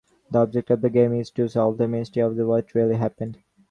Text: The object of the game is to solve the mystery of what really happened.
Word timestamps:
The 0.31 0.39
object 0.39 0.71
of 0.71 0.81
the 0.81 0.89
game 0.89 1.13
is 1.13 1.29
to 1.29 1.47
solve 1.47 1.77
the 1.77 1.87
mystery 1.87 2.23
of 2.23 2.35
what 2.35 2.73
really 2.73 2.95
happened. 2.95 3.37